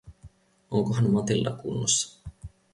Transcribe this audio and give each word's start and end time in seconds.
Onkohan 0.71 1.11
Matilda 1.11 1.51
kunnossa? 1.57 2.09